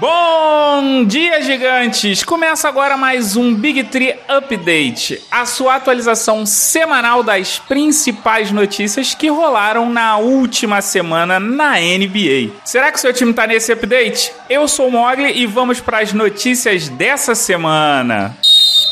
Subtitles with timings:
[0.00, 2.24] Bom dia, gigantes!
[2.24, 9.28] Começa agora mais um Big Tree Update, a sua atualização semanal das principais notícias que
[9.28, 12.50] rolaram na última semana na NBA.
[12.64, 14.32] Será que seu time tá nesse update?
[14.48, 18.34] Eu sou o Mogli e vamos para as notícias dessa semana.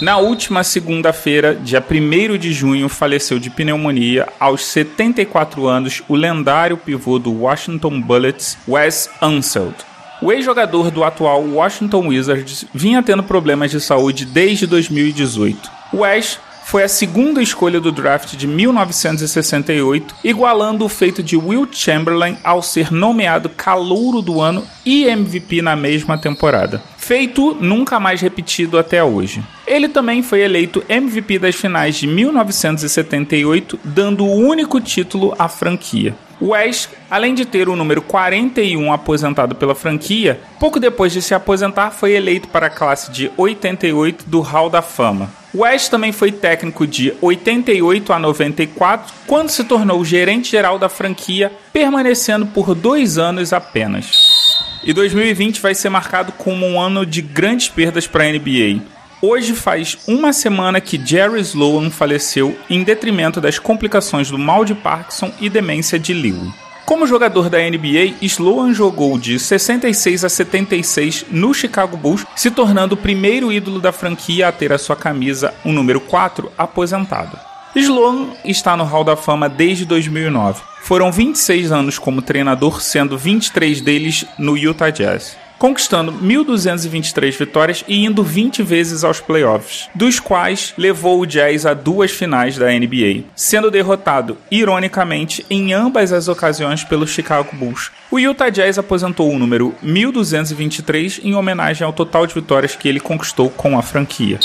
[0.02, 6.76] Na última segunda-feira, dia 1 de junho, faleceu de pneumonia aos 74 anos o lendário
[6.76, 9.74] pivô do Washington Bullets, Wes Unseld.
[10.20, 15.70] O ex-jogador do atual Washington Wizards vinha tendo problemas de saúde desde 2018.
[15.92, 22.36] Wes foi a segunda escolha do draft de 1968, igualando o feito de Will Chamberlain
[22.44, 26.82] ao ser nomeado calouro do ano e MVP na mesma temporada.
[26.98, 29.42] Feito nunca mais repetido até hoje.
[29.66, 36.14] Ele também foi eleito MVP das finais de 1978, dando o único título à franquia.
[36.38, 41.92] West, além de ter o número 41 aposentado pela franquia, pouco depois de se aposentar
[41.92, 45.37] foi eleito para a classe de 88 do Hall da Fama.
[45.54, 51.50] West também foi técnico de 88 a 94, quando se tornou gerente geral da franquia,
[51.72, 54.58] permanecendo por dois anos apenas.
[54.84, 58.82] E 2020 vai ser marcado como um ano de grandes perdas para a NBA.
[59.20, 64.74] Hoje faz uma semana que Jerry Sloan faleceu em detrimento das complicações do mal de
[64.74, 66.52] Parkinson e demência de Lewy.
[66.88, 72.94] Como jogador da NBA, Sloan jogou de 66 a 76 no Chicago Bulls, se tornando
[72.94, 77.38] o primeiro ídolo da franquia a ter a sua camisa, o número 4, aposentado.
[77.76, 80.62] Sloan está no Hall da Fama desde 2009.
[80.80, 88.04] Foram 26 anos como treinador, sendo 23 deles no Utah Jazz conquistando 1.223 vitórias e
[88.04, 93.24] indo 20 vezes aos playoffs, dos quais levou o Jazz a duas finais da NBA,
[93.34, 97.90] sendo derrotado, ironicamente, em ambas as ocasiões pelo Chicago Bulls.
[98.10, 103.00] O Utah Jazz aposentou o número 1223 em homenagem ao total de vitórias que ele
[103.00, 104.38] conquistou com a franquia.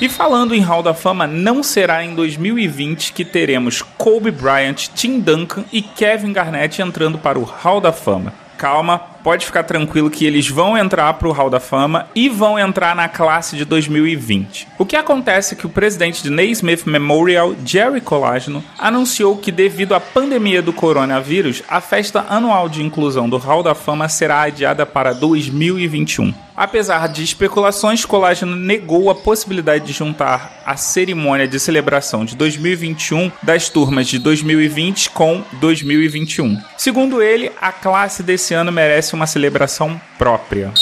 [0.00, 5.20] E falando em Hall da Fama, não será em 2020 que teremos Kobe Bryant, Tim
[5.20, 8.32] Duncan e Kevin Garnett entrando para o Hall da Fama.
[8.56, 12.58] Calma, pode ficar tranquilo que eles vão entrar para o Hall da Fama e vão
[12.58, 14.68] entrar na classe de 2020.
[14.78, 19.94] O que acontece é que o presidente de Naismith Memorial, Jerry Colageno, anunciou que devido
[19.94, 24.84] à pandemia do coronavírus, a festa anual de inclusão do Hall da Fama será adiada
[24.84, 26.34] para 2021.
[26.56, 33.30] Apesar de especulações, Colágeno negou a possibilidade de juntar a cerimônia de celebração de 2021
[33.42, 36.60] das turmas de 2020 com 2021.
[36.76, 40.72] Segundo ele, a classe desse ano merece uma celebração própria.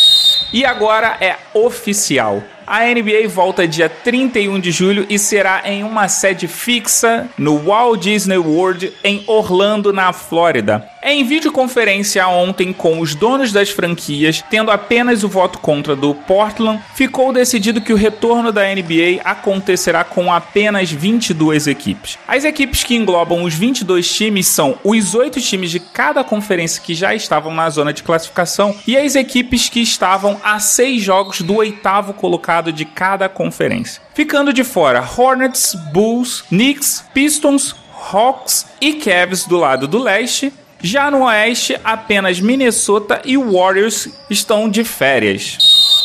[0.53, 2.43] E agora é oficial.
[2.67, 8.03] A NBA volta dia 31 de julho e será em uma sede fixa no Walt
[8.03, 10.92] Disney World em Orlando, na Flórida.
[11.05, 16.81] Em videoconferência ontem com os donos das franquias, tendo apenas o voto contra do Portland,
[16.95, 22.17] ficou decidido que o retorno da NBA acontecerá com apenas 22 equipes.
[22.29, 26.95] As equipes que englobam os 22 times são os oito times de cada conferência que
[26.95, 31.57] já estavam na zona de classificação e as equipes que estavam a seis jogos do
[31.57, 34.01] oitavo colocado de cada conferência.
[34.15, 37.75] Ficando de fora Hornets, Bulls, Knicks, Pistons,
[38.13, 44.69] Hawks e Cavs do lado do leste, já no Oeste, apenas Minnesota e Warriors estão
[44.69, 45.57] de férias.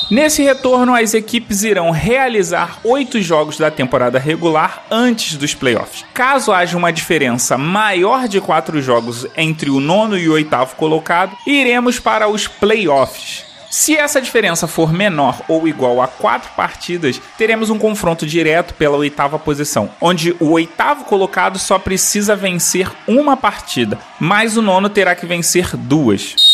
[0.10, 6.06] Nesse retorno, as equipes irão realizar oito jogos da temporada regular antes dos playoffs.
[6.14, 11.36] Caso haja uma diferença maior de quatro jogos entre o nono e o oitavo colocado,
[11.46, 13.47] iremos para os playoffs.
[13.70, 18.98] Se essa diferença for menor ou igual a quatro partidas, teremos um confronto direto pela
[18.98, 25.16] oitava posição, onde o oitavo colocado só precisa vencer uma partida, mas o nono terá
[25.16, 26.47] que vencer duas.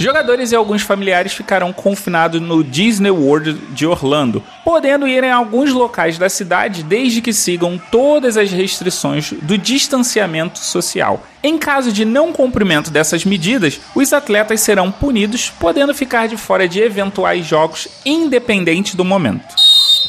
[0.00, 5.74] Jogadores e alguns familiares ficarão confinados no Disney World de Orlando, podendo ir em alguns
[5.74, 11.22] locais da cidade desde que sigam todas as restrições do distanciamento social.
[11.42, 16.66] Em caso de não cumprimento dessas medidas, os atletas serão punidos, podendo ficar de fora
[16.66, 19.54] de eventuais jogos, independente do momento.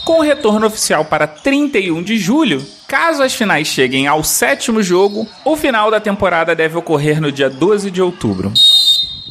[0.05, 5.27] Com o retorno oficial para 31 de julho, caso as finais cheguem ao sétimo jogo,
[5.43, 8.53] o final da temporada deve ocorrer no dia 12 de outubro.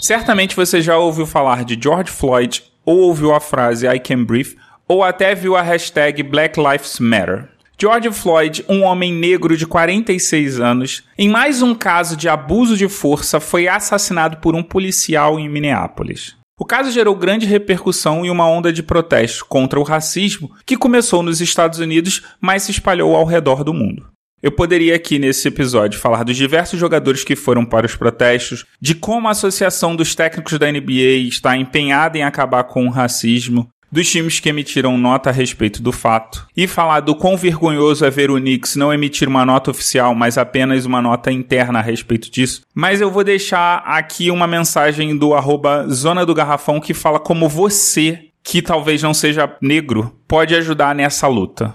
[0.01, 4.57] Certamente você já ouviu falar de George Floyd, ou ouviu a frase I can breathe,
[4.89, 7.51] ou até viu a hashtag Black Lives Matter.
[7.79, 12.89] George Floyd, um homem negro de 46 anos, em mais um caso de abuso de
[12.89, 16.35] força, foi assassinado por um policial em Minneapolis.
[16.59, 21.23] O caso gerou grande repercussão e uma onda de protestos contra o racismo que começou
[21.23, 24.09] nos Estados Unidos, mas se espalhou ao redor do mundo.
[24.43, 28.95] Eu poderia aqui nesse episódio falar dos diversos jogadores que foram para os protestos, de
[28.95, 34.09] como a Associação dos Técnicos da NBA está empenhada em acabar com o racismo, dos
[34.11, 38.31] times que emitiram nota a respeito do fato, e falar do quão vergonhoso é ver
[38.31, 42.63] o Knicks não emitir uma nota oficial, mas apenas uma nota interna a respeito disso.
[42.75, 47.47] Mas eu vou deixar aqui uma mensagem do arroba Zona do Garrafão que fala como
[47.47, 51.75] você, que talvez não seja negro, pode ajudar nessa luta.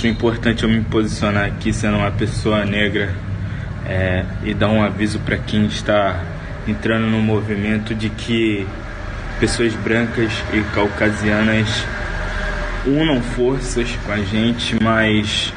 [0.00, 3.14] Acho importante eu me posicionar aqui sendo uma pessoa negra
[3.84, 6.24] é, e dar um aviso para quem está
[6.66, 8.66] entrando no movimento de que
[9.38, 11.84] pessoas brancas e caucasianas
[12.86, 15.52] unam forças com a gente, mas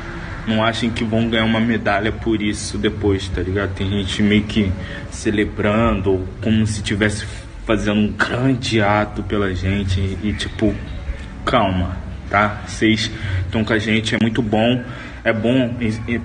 [0.46, 3.74] não achem que vão ganhar uma medalha por isso depois, tá ligado?
[3.76, 4.70] Tem gente meio que
[5.10, 7.26] celebrando, como se tivesse
[7.66, 10.76] fazendo um grande ato pela gente e tipo,
[11.46, 12.64] calma, tá?
[12.68, 13.12] Vocês
[13.46, 14.84] estão com a gente, é muito bom.
[15.24, 15.74] É bom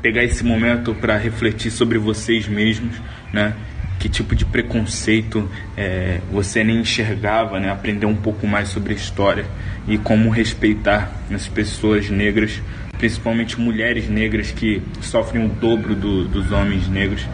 [0.03, 2.97] pegar esse momento para refletir sobre vocês mesmos,
[3.33, 3.55] né?
[3.99, 7.71] que tipo de preconceito é, você nem enxergava, né?
[7.71, 9.45] aprender um pouco mais sobre a história
[9.87, 12.62] e como respeitar as pessoas negras,
[12.97, 17.27] principalmente mulheres negras que sofrem o dobro do, dos homens negros.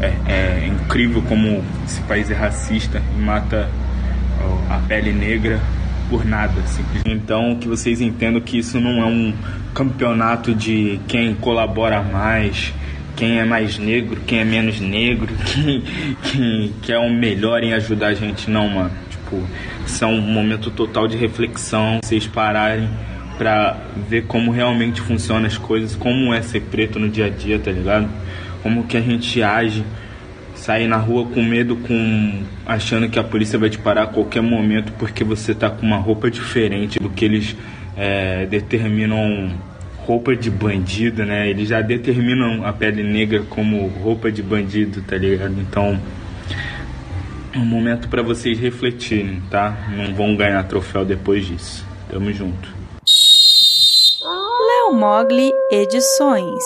[0.00, 3.68] É, é, incrível como esse país é racista e mata
[4.70, 5.60] a pele negra
[6.10, 7.08] por nada, simplesmente.
[7.08, 9.32] Então, que vocês entendam que isso não é um
[9.72, 12.74] campeonato de quem colabora mais,
[13.16, 15.82] quem é mais negro, quem é menos negro, quem,
[16.24, 18.50] quem, quem é o melhor em ajudar a gente.
[18.50, 18.90] Não, mano.
[19.08, 19.42] Tipo,
[19.86, 22.00] isso é um momento total de reflexão.
[22.02, 22.88] Vocês pararem
[23.38, 23.78] pra
[24.08, 27.70] ver como realmente funcionam as coisas, como é ser preto no dia a dia, tá
[27.70, 28.06] ligado?
[28.62, 29.82] Como que a gente age,
[30.60, 34.42] sair na rua com medo, com achando que a polícia vai te parar a qualquer
[34.42, 37.56] momento porque você tá com uma roupa diferente do que eles
[37.96, 39.50] é, determinam
[40.06, 41.48] roupa de bandido, né?
[41.48, 45.54] Eles já determinam a pele negra como roupa de bandido, tá ligado?
[45.58, 45.98] Então,
[47.54, 49.88] é um momento para vocês refletirem, tá?
[49.96, 51.86] Não vão ganhar troféu depois disso.
[52.10, 52.68] Tamo junto.
[54.22, 56.64] Léo Mogli Edições